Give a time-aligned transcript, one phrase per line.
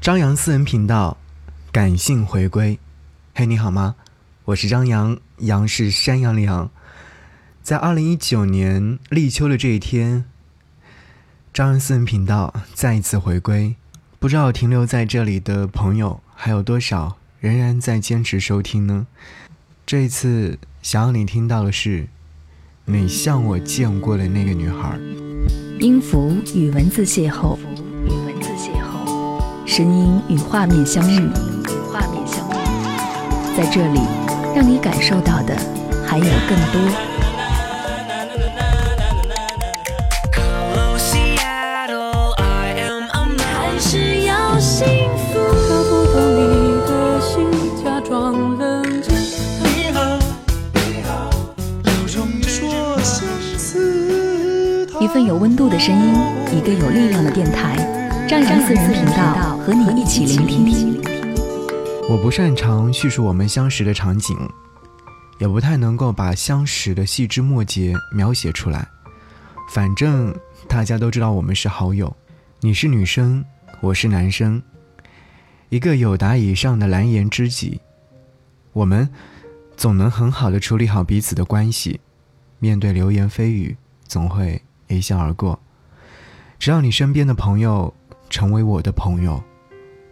[0.00, 1.18] 张扬私人频道，
[1.70, 2.78] 感性回归。
[3.34, 3.96] 嘿，你好吗？
[4.46, 6.70] 我是张扬，杨是山羊的羊。
[7.62, 10.24] 在二零一九年立秋的这一天，
[11.52, 13.76] 张扬私人频道再一次回归。
[14.18, 19.06] 不知道停留在这里的朋友还有多少，仍然在坚持收听呢？
[19.84, 22.08] 这一次想要你听到的是，
[22.86, 24.98] 你像我见过的那个女孩。
[25.78, 27.58] 音符与文字邂逅。
[29.80, 31.30] 声音与画面相遇，
[31.90, 34.00] 画面相遇，在这里，
[34.54, 35.56] 让你感受到的
[36.06, 36.78] 还有更多。
[55.00, 56.14] 一份有温度的声音，
[56.52, 57.89] 一个有力量的电台。
[58.30, 61.02] 张扬私人频道和你一起聆听。
[62.08, 64.38] 我不擅长叙述我们相识的场景，
[65.40, 68.86] 也不太能够把相识的细枝末节描写出来。
[69.72, 70.32] 反正
[70.68, 72.16] 大家都知道我们是好友，
[72.60, 73.44] 你是女生，
[73.80, 74.62] 我是男生，
[75.68, 77.80] 一个有达以上的蓝颜知己，
[78.72, 79.10] 我们
[79.76, 81.98] 总能很好的处理好彼此的关系。
[82.60, 83.76] 面对流言蜚语，
[84.06, 85.58] 总会一笑而过。
[86.60, 87.92] 只要你身边的朋友。
[88.30, 89.42] 成为我的朋友，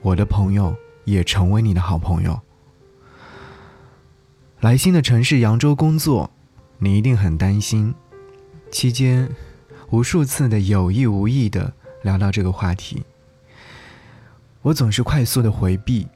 [0.02, 2.38] 我的朋友也成为你的好朋友。
[4.61, 6.30] 来新的城市扬州工作，
[6.78, 7.94] 你一定很担心。
[8.70, 9.30] 期间，
[9.91, 13.05] 无数次的有意无意的聊到这个话题，
[14.62, 16.06] 我总是快速的回避，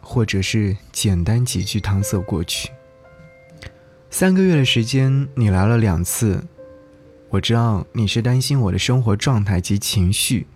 [0.00, 2.70] 或者是简单几句搪塞过去。
[4.10, 6.44] 三个月的时间，你来了两次，
[7.30, 10.46] 我知道你是担心我的生活状态及情绪。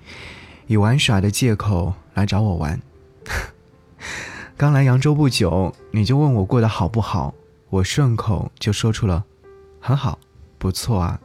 [0.70, 2.80] 以玩耍的借口来找我玩。
[4.56, 7.34] 刚来扬州不久，你就问我过得好不好，
[7.70, 9.24] 我顺口就说出了
[9.82, 10.16] “很好，
[10.58, 11.20] 不错啊”。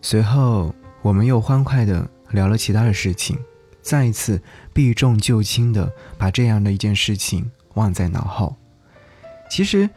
[0.00, 0.72] 随后
[1.02, 3.36] 我们又欢快地聊了其他的事情，
[3.82, 4.40] 再一次
[4.72, 8.54] 避重就轻地把这样的一件事情忘在脑后。
[9.50, 9.90] 其实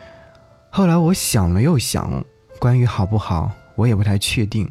[0.71, 2.25] 后来我想了又想，
[2.57, 4.67] 关于好不好，我也不太确定。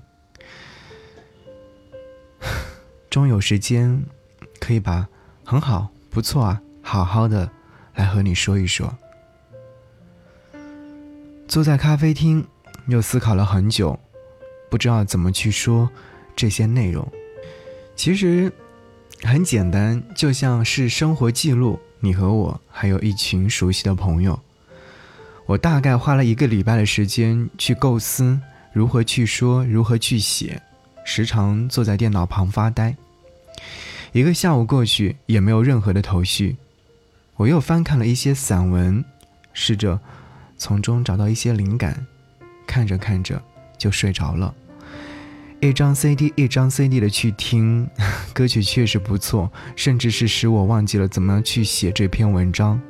[3.08, 4.04] 终有时间。
[4.60, 5.06] 可以把
[5.44, 7.50] 很好、不错啊，好好的
[7.94, 8.92] 来和你说一说。
[11.48, 12.44] 坐在咖啡厅，
[12.88, 13.98] 又思考了很久，
[14.68, 15.88] 不知道怎么去说
[16.34, 17.06] 这些内容。
[17.94, 18.52] 其实
[19.22, 21.78] 很简单，就像是生活记录。
[21.98, 24.38] 你和我还有一群熟悉的朋友，
[25.46, 28.38] 我大概花了一个礼拜的时间去构思
[28.72, 30.60] 如何去说，如何去写，
[31.04, 32.94] 时常坐在电脑旁发呆。
[34.16, 36.56] 一个下午过去，也没有任何的头绪。
[37.36, 39.04] 我又翻看了一些散文，
[39.52, 40.00] 试着
[40.56, 42.06] 从中找到一些灵感。
[42.66, 43.42] 看着看着
[43.76, 44.54] 就睡着了。
[45.60, 47.86] 一张 CD 一张 CD 的去听，
[48.32, 52.80] 歌曲确实不错，甚至是使我忘记了怎么样去写这篇文章。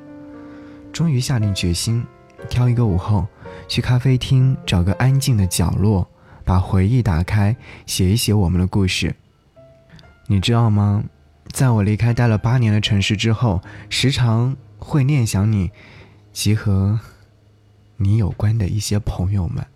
[0.93, 2.07] 终于下定决心，
[2.49, 3.27] 挑一个午后
[3.67, 6.09] 去咖啡厅，找个安静的角落，
[6.45, 9.17] 把回忆打开，写一写我们的故事。
[10.29, 11.03] 你知道吗？
[11.57, 15.71] 在我离开待了八年的城市之后，时常会念想你，
[16.31, 17.01] 及和
[17.97, 19.67] 你有关的一些朋友们。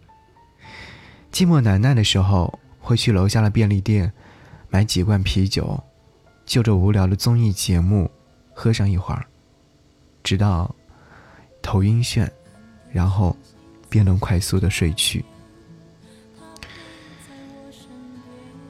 [1.33, 4.13] 寂寞难耐的时候，会去楼下的便利店
[4.69, 5.83] 买几罐啤酒，
[6.45, 8.11] 就着无聊的综艺节目
[8.53, 9.25] 喝上一会儿，
[10.23, 10.77] 直到
[11.63, 12.29] 头晕眩，
[12.93, 13.35] 然后
[13.89, 15.25] 便能快速的睡去。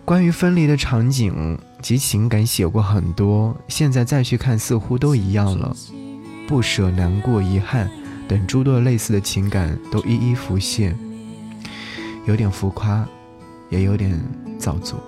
[0.05, 1.59] 关于分离的场景。
[1.83, 5.75] 及情感写过很多，现在再去看似乎都一样了，
[6.47, 7.91] 不舍、难过、遗憾
[8.29, 10.97] 等诸多类似的情感都一一浮现，
[12.27, 13.07] 有点浮夸，
[13.71, 14.21] 也有点
[14.59, 14.99] 造作。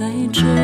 [0.00, 0.59] 在这，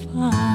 [0.00, 0.49] 你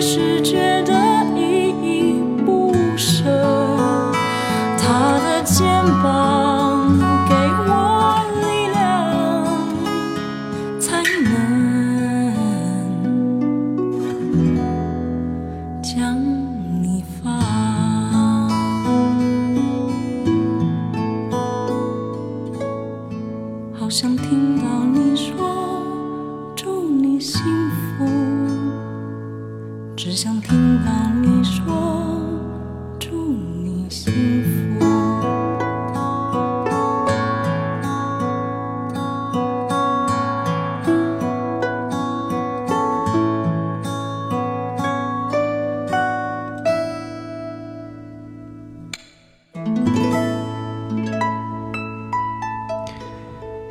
[0.00, 0.99] 是觉得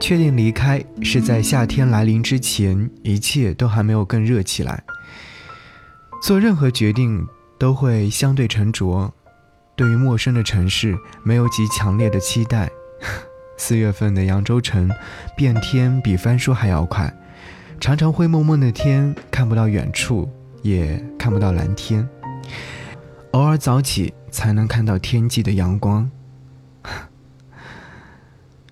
[0.09, 4.83] 确定离开是在夏天来临之前，一切都还没有更热起来。
[6.19, 7.23] 做任何决定
[7.59, 9.13] 都会相对沉着，
[9.75, 12.67] 对于陌生的城市没有极强烈的期待。
[13.55, 14.89] 四月份的扬州城，
[15.37, 17.15] 变天比翻书还要快，
[17.79, 20.27] 常常灰蒙蒙的天看不到远处，
[20.63, 22.09] 也看不到蓝天。
[23.33, 26.09] 偶尔早起才能看到天际的阳光，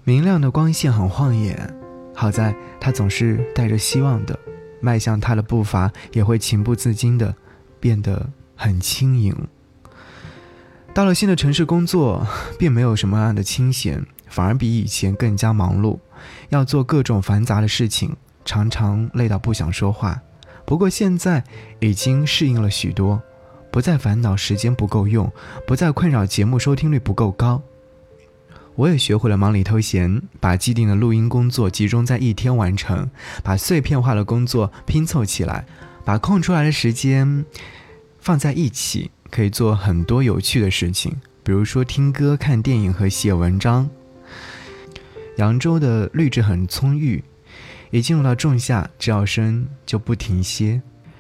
[0.08, 1.76] 明亮的光线很晃眼。
[2.16, 4.40] 好在他总是带着希望的，
[4.80, 7.36] 迈向他的步伐也会情不自禁的
[7.78, 9.36] 变得很轻盈。
[10.94, 12.26] 到了新的城市工作，
[12.58, 16.00] 并没有什么样的清闲，反而比以前更加忙碌，
[16.48, 20.22] 要做各种繁杂的事情，常常累到不想说话。
[20.64, 21.44] 不过现在
[21.82, 23.22] 已经适应了许多，
[23.70, 25.30] 不再烦恼时间不够用，
[25.68, 27.62] 不再困扰节目收听率不够高。
[28.78, 33.10] 我也学会了忙里偷闲，把既定的录音工作集中在一天完成，
[33.44, 35.66] 把碎片化的工作拼凑起来，
[36.06, 37.44] 把空出来的时间
[38.20, 43.90] 放在一起，可以做很多有趣的事情，比如说听歌、看电影和写文章。
[45.38, 47.24] 扬州的绿植很葱郁，
[47.90, 50.80] 一进入到仲夏，知了声就不停歇。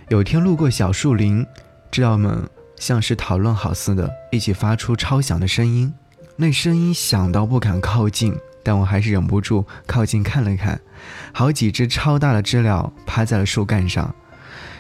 [0.10, 1.44] 有天路过小树林，
[1.90, 5.92] 知了们像是讨论好似的，一起发出超响的声音。
[6.40, 10.80] 那声音响到不敢靠近，但我还是忍不住靠近看了看。
[11.34, 14.14] 好几只超大的知了趴在了树干上，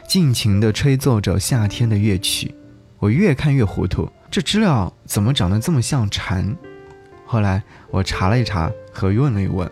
[0.07, 2.53] 尽情地吹奏着夏天的乐曲。
[2.99, 6.55] 我越看越糊涂，这知了怎么长得这么像蝉？
[7.25, 9.69] 后来我查了一查和问了一问，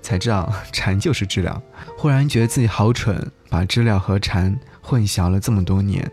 [0.00, 1.60] 才知道蝉就是知了。
[1.98, 6.08] 忽然觉得自己好蠢，把知了和蝉混淆了这么多年。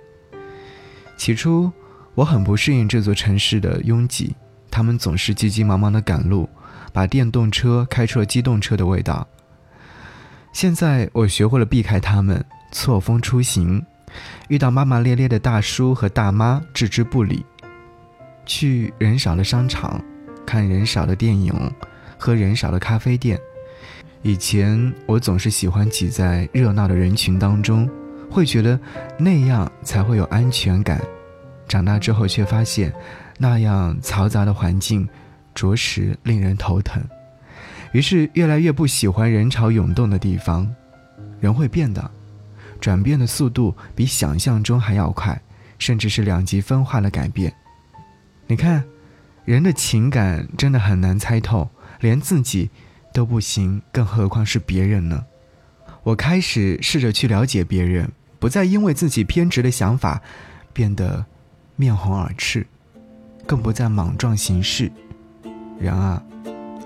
[1.16, 1.72] 起初
[2.16, 4.36] 我很不适应这座城市的拥挤。
[4.72, 6.50] 他们总是急急忙忙地赶路，
[6.94, 9.28] 把电动车开出了机动车的味道。
[10.54, 13.86] 现在我学会了避开他们，错峰出行，
[14.48, 17.46] 遇到骂骂咧咧的大叔和大妈置之不理。
[18.46, 20.04] 去人少的商场，
[20.46, 21.54] 看人少的电影，
[22.18, 23.40] 喝人少的咖啡店。
[24.24, 27.90] 以前我总是喜欢挤在热闹的人群当中，
[28.30, 28.80] 会觉得
[29.18, 31.02] 那样才会有安全感。
[31.68, 32.94] 长大之后却发现，
[33.42, 35.10] 那样嘈杂的环境，
[35.56, 37.04] 着实令人头疼。
[37.92, 40.72] 于是越来越不喜欢人潮涌动的地方。
[41.40, 42.12] 人会变的，
[42.80, 45.42] 转变的速度比想象中还要快，
[45.80, 47.52] 甚至是两极分化的改变。
[48.46, 48.84] 你看，
[49.44, 51.68] 人的情感真的很难猜透，
[52.00, 52.70] 连自己。
[53.14, 55.26] 都不行，更何况是别人呢？
[56.04, 60.22] 我开始试着去了解别人，不再因为自己偏执的想法
[60.72, 61.26] 变得
[61.76, 62.66] 面红耳赤，
[63.52, 64.90] 更不再莽撞行事。
[65.78, 66.24] 人啊，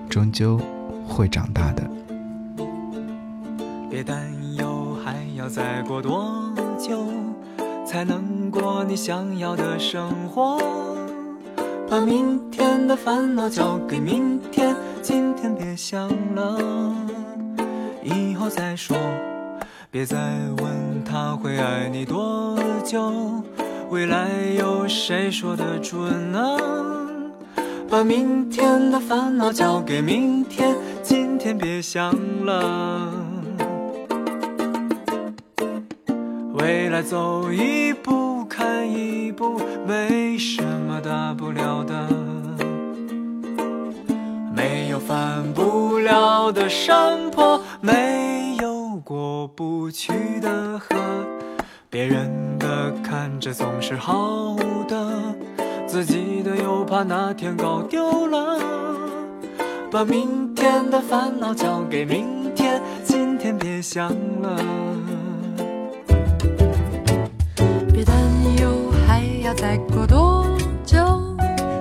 [0.10, 0.60] 终究
[1.08, 1.88] 会长大的。
[3.88, 7.06] 别担忧，还要再过多久
[7.86, 10.60] 才能过你想要的生活？
[11.88, 14.76] 把明天的烦恼交给明天。
[15.04, 16.96] 今天别想了，
[18.02, 18.98] 以后再说。
[19.92, 20.18] 别再
[20.58, 23.44] 问他会爱你多久，
[23.96, 24.28] 未来
[24.60, 26.58] 有谁说得准呢？
[27.90, 32.14] 把明天的烦恼交给明天，今天别想
[32.46, 33.10] 了。
[36.56, 42.06] 未来走一步看一步，没什么大不了的。
[44.54, 50.12] 没有翻不了的山坡，没有过不去
[50.42, 50.98] 的河。
[51.90, 52.30] 别人
[53.18, 54.58] 看着总是好
[54.90, 55.10] 的，
[55.88, 58.60] 自己的又怕哪天搞丢了。
[59.90, 64.10] 把明天的烦恼交给明天，今天别想
[64.42, 64.60] 了。
[67.94, 68.18] 别担
[68.60, 70.46] 忧，还要再过多
[70.84, 70.98] 久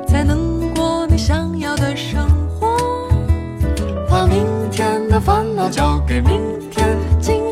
[0.07, 2.77] 才能过你想要的生活？
[4.09, 7.44] 把明天的烦恼交给明天，今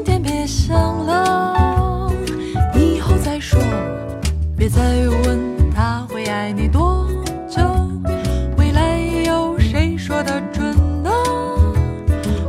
[4.75, 4.81] 再
[5.25, 7.07] 问他会爱你多
[7.47, 7.61] 久，
[8.57, 11.11] 未来有谁说得准呢？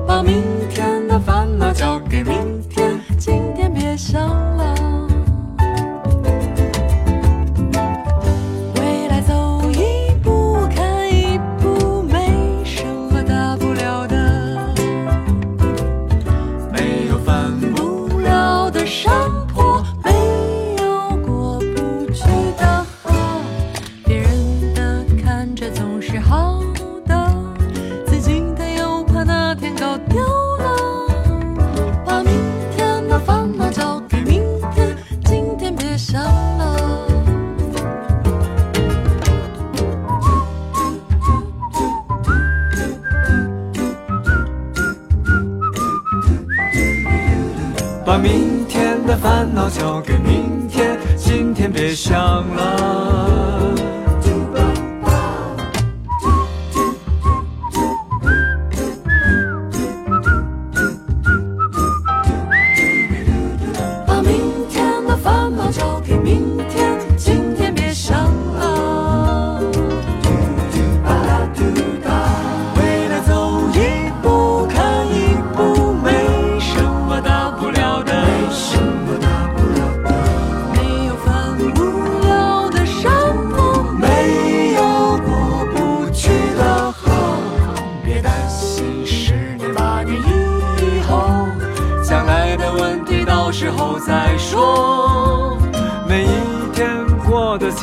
[0.07, 4.62] 把明天的烦恼交给明天，今天别想了。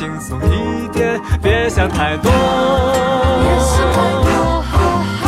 [0.01, 2.31] 轻松一点，别想太多。
[2.31, 5.23] 别想太多，哈哈。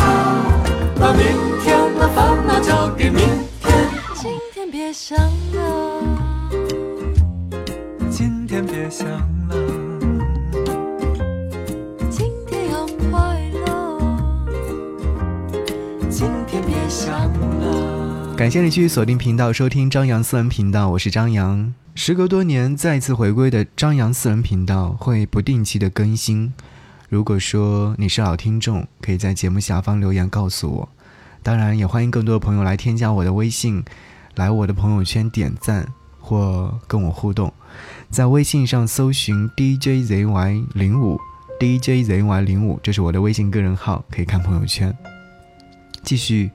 [0.98, 1.24] 把明
[1.62, 3.20] 天的烦恼交给明
[3.62, 3.72] 天，
[4.16, 6.02] 今天别想了。
[8.10, 9.54] 今天别想了。
[12.10, 14.00] 今天要快乐，
[16.10, 17.12] 今天别想
[17.60, 18.34] 了。
[18.36, 21.72] 感谢你继续锁定频道收听张扬私人频道，我是张扬。
[22.06, 26.52] 时隔多年再次回归的张扬私人频道会不定期的更新。
[27.08, 30.88] 如果说你是老听众，可以在节目下方留言告诉我。
[31.42, 33.82] 当然，也欢迎更多的朋友来添加我的微信，
[34.34, 35.88] 来我的朋友圈点赞
[36.20, 37.50] 或跟我互动。
[38.10, 41.18] 在微信上搜寻 DJZY 零五
[41.58, 44.94] DJZY 零五，这是我的微信个人号，可以看朋友圈。
[46.02, 46.50] 继续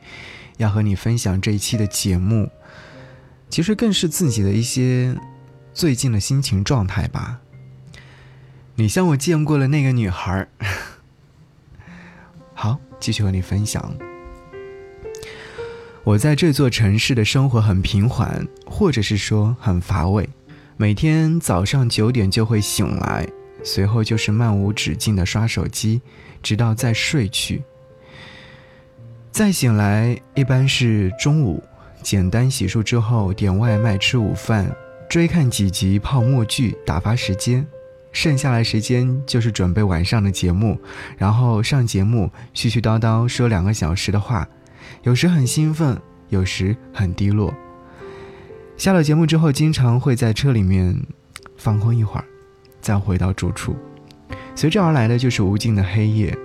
[0.57, 2.51] 要和你分享这一期的节目，
[3.49, 5.17] 其实更是自己的一些
[5.79, 7.39] 最近的心情状态吧。
[8.75, 10.45] 你像我见过了那个女孩。
[12.53, 13.95] 好，继续和你分享。
[16.03, 20.27] 我在这座城市的生活很平缓，或者是说很乏味。
[20.75, 23.25] 每天早上九点就会醒来，
[23.63, 26.01] 随后就是漫无止境的刷手机，
[26.43, 27.63] 直到再睡去。
[29.31, 31.63] 再醒来一般是中午，
[32.03, 34.69] 简单洗漱之后点外卖吃午饭，
[35.09, 37.65] 追看几集泡沫剧打发时间。
[38.11, 40.79] 剩下来时间就是准备晚上的节目，
[41.17, 44.47] 然后上节目絮絮叨叨说两个小时的话。
[45.03, 45.99] 有时很兴奋，
[46.29, 47.53] 有时很低落。
[48.77, 50.95] 下了节目之后，经常会在车里面
[51.57, 52.25] 放空一会儿，
[52.81, 53.75] 再回到住处。
[54.55, 56.35] 随之而来的就是无尽的黑夜，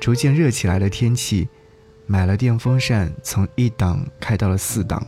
[0.00, 1.48] 逐渐热起来的天气。
[2.06, 5.02] 买了电风扇，从一档开到了四档，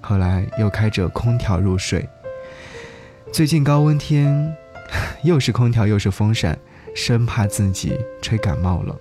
[0.00, 2.06] 后来又开着空调入睡。
[3.32, 4.54] 最近高温天，
[5.22, 6.58] 又是空调又是风扇，
[6.94, 8.98] 生怕自己吹感冒了。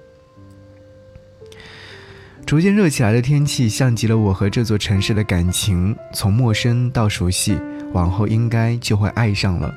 [2.45, 7.59] 逐渐热起来的天气，像极了我和这座城市的感情，从陌生到熟悉，
[7.91, 9.75] 往后应该就会爱上了。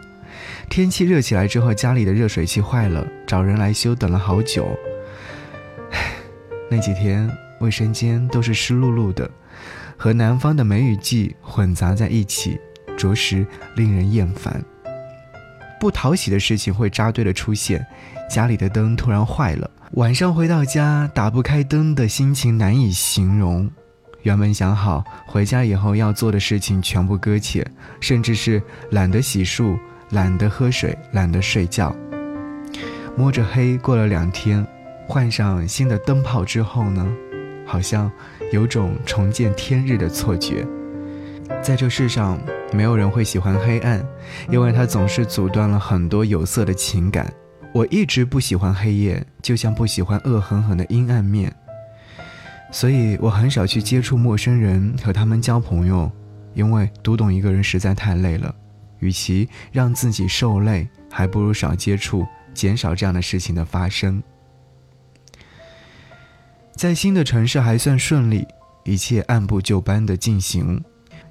[0.69, 4.69] 天气热起来之后，家里的热水器坏了，找人来修，等了好久。
[6.71, 7.29] 那几天
[7.61, 9.31] 卫生间都是湿漉漉的，
[9.97, 12.59] 和南方的梅雨季混杂在一起，
[13.03, 13.45] 着实
[13.75, 14.63] 令人厌烦。
[15.81, 17.85] 不讨喜的事情会扎堆的出现，
[18.31, 19.69] 家里的灯突然坏了。
[19.95, 23.69] 晚上回到家打不开灯的心情难以形容，
[24.23, 27.69] 原本想好回家以后要做的事情全部搁浅，
[28.01, 29.77] 甚至是懒得洗漱、
[30.11, 31.93] 懒得喝水、懒得睡觉。
[33.17, 34.65] 摸着黑过了两天，
[35.09, 37.05] 换上新的灯泡之后呢，
[37.67, 38.09] 好像
[38.53, 40.65] 有种重见天日的错觉。
[41.61, 42.41] 在这世上，
[42.73, 44.05] 没有人会喜欢黑暗，
[44.49, 47.33] 因为它总是阻断了很多有色的情感。
[47.73, 51.55] 我一直不喜欢黑夜，就像不喜欢恶狠狠的阴暗面，
[52.71, 56.11] 所以我很少去接触陌生人和他们交朋友，
[56.55, 58.55] 因为读懂一个人实在太累了，
[58.99, 64.23] 与其让自己受累，还不如少接触，减少这样的事情的发生。
[66.75, 68.47] 在新的城市还算顺利，
[68.85, 70.83] 一切按部就班的进行，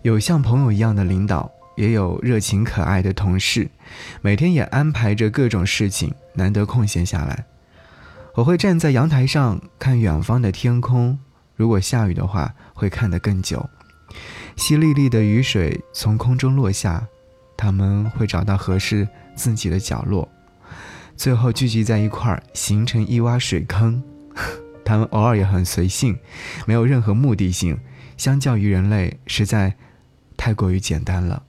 [0.01, 1.51] 有像朋友一样的领导。
[1.77, 3.71] 也有热情可爱的同事，
[4.21, 7.45] 每天也安排着各种事情，难得空闲下来。
[8.35, 11.17] 我会站在阳台上看远方的天空，
[11.55, 13.67] 如果下雨的话，会看得更久。
[14.57, 17.07] 淅沥沥的雨水从空中落下，
[17.57, 20.29] 他们会找到合适自己的角落，
[21.15, 24.03] 最后聚集在一块儿，形成一洼水坑。
[24.85, 26.19] 他们偶尔也很随性，
[26.67, 27.79] 没有任何目的性，
[28.17, 29.75] 相较于人类，实在
[30.41, 31.43] 太过于简单了。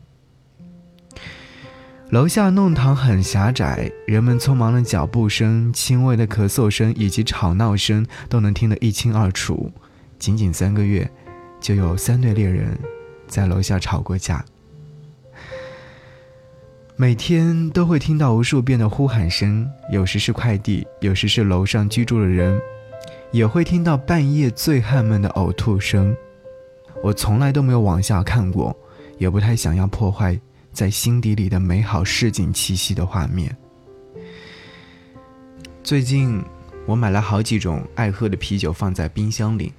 [2.11, 9.73] 楼下弄堂很狭窄，人们匆忙的脚步声、轻微的咳嗽声以及吵闹声都能听得一清二楚。
[10.19, 11.11] 仅仅三个月，
[11.59, 12.79] 就有三对恋人
[13.27, 14.45] 在楼下吵过架。
[16.95, 22.61] 每天都会听到无数遍的呼喊声，有时是快递，有时是楼上居住的人，
[23.31, 26.15] 也会听到半夜醉汉们的呕吐声。
[27.03, 28.77] 我从来都没有往下看过，
[29.23, 30.39] 也不太想要破坏。
[30.73, 33.55] 在心底里的美好市井气息的画面。
[35.85, 36.43] 最近
[36.87, 39.75] 我买了好几种爱喝的啤酒放在冰箱里，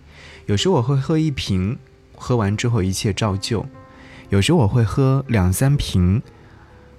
[0.46, 1.76] 有时我会喝一瓶，
[2.16, 3.66] 喝完之后一切照旧；
[4.30, 6.22] 有时我会喝两三瓶，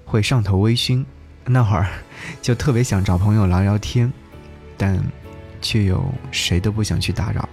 [0.05, 1.05] 会上头微醺。
[1.47, 1.87] 那会儿
[2.43, 4.13] 就特别想找朋友聊聊天，
[4.77, 5.01] 但
[5.63, 7.49] 却又谁都不想去打扰，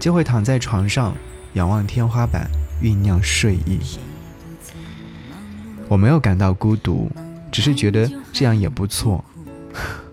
[0.00, 1.14] 就会躺在床上
[1.52, 2.50] 仰望天花板
[2.82, 3.78] 酝酿睡意。
[5.90, 7.10] 我没有感到孤独，
[7.50, 9.24] 只是觉得这样也不错。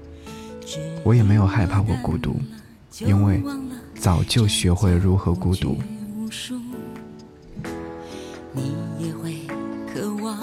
[1.06, 2.36] 我也没有害怕过孤独，
[3.02, 3.44] 因为
[3.94, 5.78] 早就学会了如何孤独。
[8.54, 9.38] 你也会
[9.94, 10.36] 渴望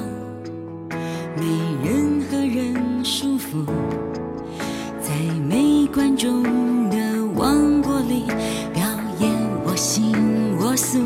[1.37, 1.44] 没
[1.83, 3.66] 任何人束缚，
[5.01, 5.18] 在
[5.49, 6.44] 没观众
[6.90, 6.97] 的
[7.35, 8.27] 王国里
[8.73, 8.87] 表
[9.18, 9.33] 演
[9.64, 11.03] 我行我素。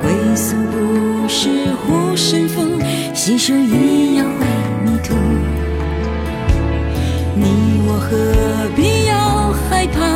[0.00, 2.62] 归宿不是护身符，
[3.12, 4.46] 携手一样会
[4.84, 5.14] 迷途。
[7.34, 10.15] 你我何必要害怕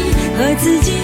[0.00, 1.03] 和自己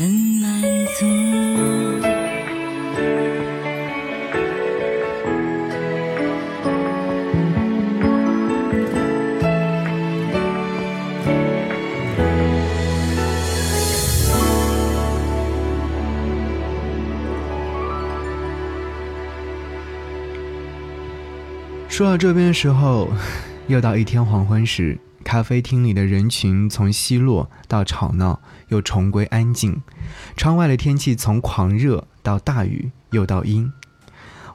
[0.00, 0.08] 很
[0.40, 0.62] 满
[0.98, 1.04] 足。
[21.90, 23.10] 说到这边的时候，
[23.66, 29.82] 又到一天黄昏时，咖啡厅里的人群从稀落到吵闹，又重归安静。
[30.36, 33.72] 窗外的天气从狂热到大雨，又到阴。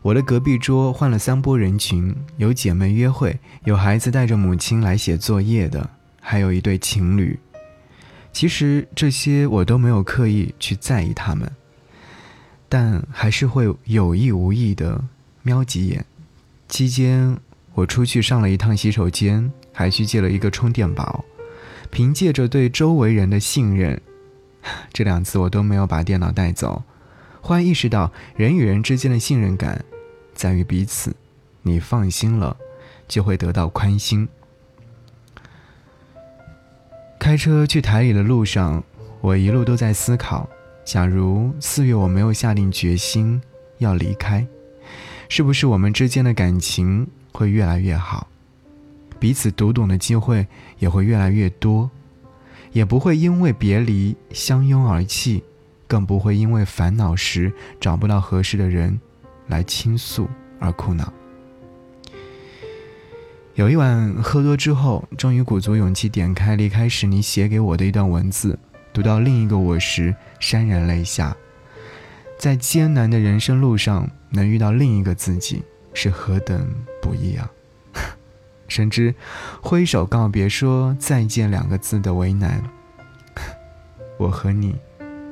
[0.02, 5.90] 我的隔壁桌换了三波人群，有姐妹约会，有孩子带着母亲来写作业的，
[6.22, 7.40] 还有一对情侣。
[8.32, 11.50] 其实这些我都没有刻意去在意他们，
[12.68, 15.06] 但还是会有意无意的
[15.42, 16.06] 瞄几眼。
[16.68, 17.38] 期间，
[17.74, 21.24] 我出去上了一趟洗手间，还去借了一个充电宝。
[21.92, 24.02] 凭借着对周围人的信任，
[24.92, 26.82] 这两次我都没有把电脑带走。
[27.42, 29.86] 忽然意识到，人与人之间的信任感，
[30.34, 31.16] 在于彼此。
[31.62, 32.58] 你放心了，
[33.08, 34.28] 就会得到宽心。
[37.20, 38.84] 开车去台里的路上，
[39.22, 40.50] 我一路都在思考：
[40.84, 43.42] 假如四月我没有下定决心
[43.78, 44.46] 要离开。
[45.30, 48.28] 是不是我们之间的感情会越来越好，
[49.26, 50.46] 彼此读懂的机会
[50.78, 51.90] 也会越来越多，
[52.72, 55.44] 也不会因为别离相拥而泣，
[55.88, 59.02] 更不会因为烦恼时找不到合适的人
[59.48, 61.12] 来倾诉而苦恼。
[63.56, 68.60] 有一晚喝多之后，终于鼓足勇气点开离开时你写给我的一段文字，
[68.94, 71.36] 读到另一个我时潸然泪下。
[72.38, 75.64] 在艰难的人生路上，能遇到另一个自己，
[75.96, 77.50] 是何等不易啊！
[78.68, 79.14] 深知
[79.62, 82.64] 挥手告别、说再见两个字的为难，
[84.18, 84.76] 我和你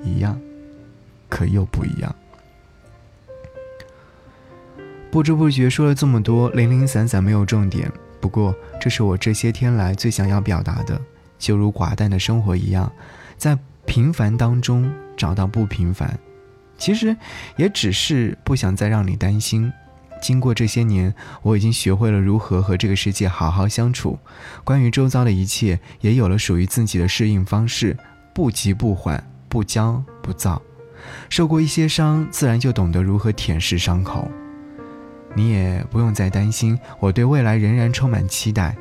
[0.03, 0.39] 一样，
[1.29, 2.15] 可又不一样。
[5.11, 7.91] 不知不觉说了这么多，零零散散没有重点。
[8.19, 10.99] 不过，这是我这些天来最想要表达的，
[11.37, 12.91] 就如寡淡的生活一样，
[13.37, 16.17] 在平凡当中找到不平凡。
[16.77, 17.15] 其实，
[17.57, 19.71] 也只是不想再让你担心。
[20.23, 24.17] 经过这些年，我已经学会了如何和这个世界好好相处。
[24.63, 27.97] 关于周遭的一切，也有了属于自己的适应方式，
[28.33, 30.61] 不急不缓，不骄不躁。
[31.29, 34.31] 受过一些伤，自然就懂得如何舔舐伤口。
[35.35, 38.77] 你也不用再担心，我对未来仍然充满期待，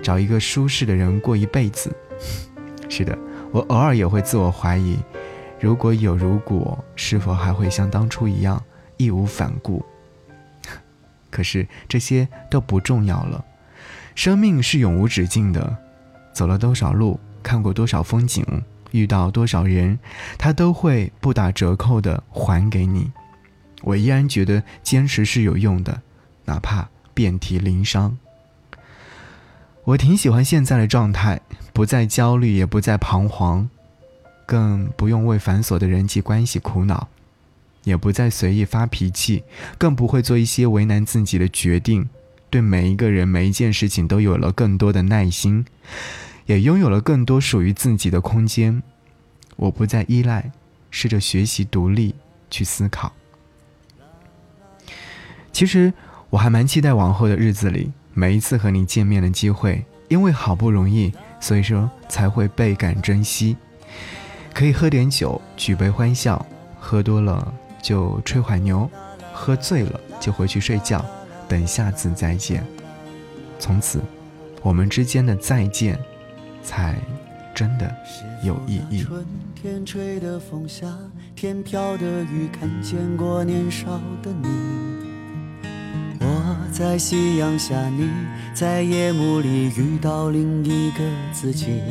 [0.00, 1.92] 找一个舒适的人过一辈子。
[2.88, 3.18] 是的，
[3.50, 4.96] 我偶尔也会自我怀疑，
[5.58, 8.62] 如果有如果，是否还会像当初一样
[8.96, 9.84] 义无反顾？
[11.34, 13.44] 可是这些都不重要了，
[14.14, 15.76] 生命是永无止境的，
[16.32, 18.46] 走了多少路，看过多少风景，
[18.92, 19.98] 遇到多少人，
[20.38, 23.10] 他都会不打折扣的还给你。
[23.82, 26.02] 我依然觉得坚持是有用的，
[26.44, 28.16] 哪怕遍体鳞伤。
[29.82, 31.40] 我挺喜欢现在的状态，
[31.72, 33.68] 不再焦虑，也不再彷徨，
[34.46, 37.08] 更不用为繁琐的人际关系苦恼，
[37.84, 39.44] 也不再随意发脾气，
[39.78, 42.08] 更不会做一些为难自己的决定。
[42.50, 45.64] 对每一个人、每一件事情都有了更多的耐心，
[46.46, 48.82] 也拥有了更多属于自己的空间。
[49.56, 50.52] 我不再依赖，
[50.90, 52.14] 试着学习独立
[52.50, 53.12] 去思考。
[55.52, 55.92] 其实
[56.30, 63.56] 我还蛮期待往后的日子里每一次和你见面的机会，因为好不容易，所以说才会倍感珍惜。
[64.52, 66.46] 可以喝点酒，举杯欢笑，
[66.78, 67.52] 喝多了
[67.84, 68.90] 就吹会牛，
[69.30, 71.04] 喝醉了就回去睡觉，
[71.46, 72.64] 等下次再见。
[73.58, 74.00] 从此，
[74.62, 75.98] 我们之间的再见，
[76.62, 76.96] 才
[77.54, 77.94] 真的
[78.42, 79.02] 有意义。
[79.02, 79.22] 春
[79.54, 80.86] 天吹的风下，
[81.36, 84.48] 天飘的雨，看见过年少的你。
[86.20, 88.08] 我在夕阳下，你
[88.54, 91.00] 在夜幕里遇到另一个
[91.34, 91.82] 自己。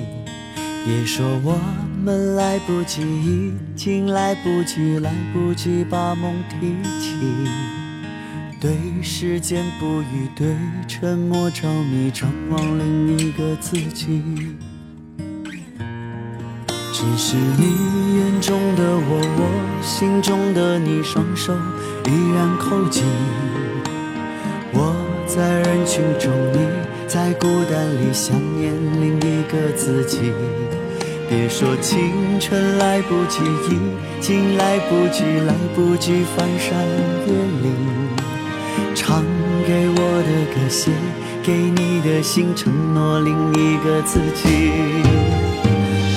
[0.86, 1.56] 别说我
[2.04, 7.16] 们来不及，已经来不及，来不及把梦提起。
[8.60, 10.54] 对时间不语，对
[10.86, 14.22] 沉默着迷，张望另一个自己。
[16.92, 21.54] 只是你眼中的我，我心中的你，双手
[22.06, 23.06] 依然扣紧。
[24.74, 24.94] 我
[25.26, 26.60] 在人群中，你
[27.08, 30.34] 在孤单里想念另一个自己。
[31.36, 36.78] 别说青春来不及，已经来不及，来不及翻山
[37.26, 37.74] 越岭。
[38.94, 39.24] 唱
[39.66, 40.92] 给我的歌，写
[41.42, 44.70] 给你的信，承诺另一个自己。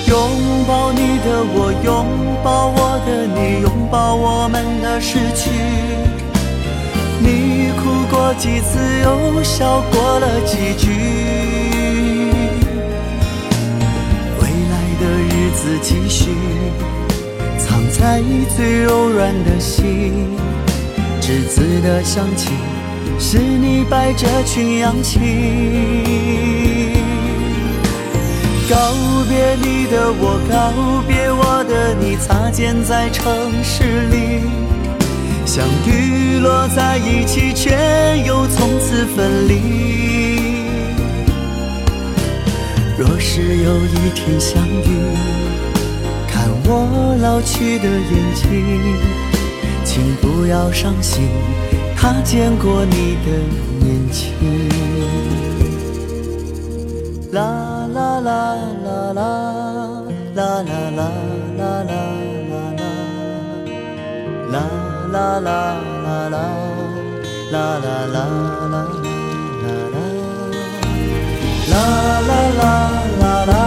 [0.07, 0.19] 拥
[0.67, 2.05] 抱你的我，拥
[2.43, 5.49] 抱我的你，拥抱我们的失去。
[7.19, 11.56] 你哭过几次，又笑过了几句。
[15.57, 16.29] 的日子继续，
[17.57, 18.21] 藏在
[18.55, 20.13] 最柔软的心。
[21.19, 22.49] 栀子的香气，
[23.19, 25.19] 是你摆着群羊起。
[28.69, 28.75] 告
[29.27, 34.41] 别你的我，告别我的你，擦肩在城市里。
[35.45, 37.71] 相遇落在一起，却
[38.25, 39.53] 又从此分离。
[42.97, 45.06] 若是有一天相遇，
[46.69, 48.43] 我老去的眼睛，
[49.85, 51.29] 请不要伤心，
[51.95, 53.31] 他见过你的
[53.79, 54.35] 年轻。
[57.31, 59.23] 啦啦啦啦啦
[60.35, 61.01] 啦啦啦啦
[61.57, 62.03] 啦啦啦。
[64.51, 64.55] 啦
[65.09, 65.49] 啦啦
[66.03, 66.43] 啦啦啦
[67.51, 68.27] 啦啦啦啦啦
[71.69, 71.79] 啦啦
[72.17, 72.63] 啦啦
[73.21, 73.66] 啦啦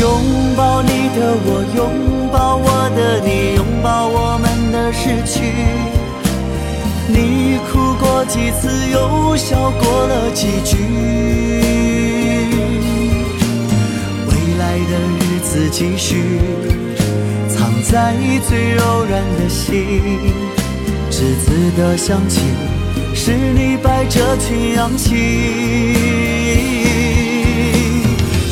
[0.00, 0.06] 拥
[0.56, 5.52] 抱你的我，拥抱我的你，拥抱我们的失去。
[7.08, 10.76] 你哭过几次，又笑过了几句。
[14.28, 16.38] 未来的日子继续，
[17.48, 18.14] 藏在
[18.48, 19.66] 最柔软的心。
[21.10, 22.40] 栀子的香气，
[23.14, 25.06] 是你摆着群羊起。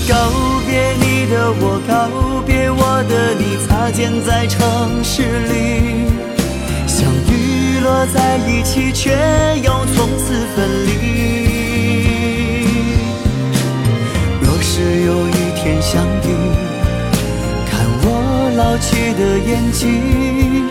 [0.09, 0.15] 告
[0.67, 6.07] 别你的我告别我的你，擦肩在城市里，
[6.87, 9.11] 相遇，落在一起，却
[9.63, 10.89] 又从此分离。
[14.41, 16.29] 若是有一天相遇，
[17.69, 18.07] 看我
[18.57, 20.69] 老去的眼睛，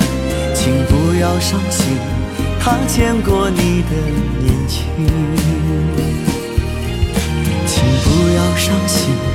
[0.54, 1.98] 请不要伤心，
[2.60, 3.92] 他见过你的
[4.40, 4.82] 年轻，
[7.68, 9.35] 请不要伤心。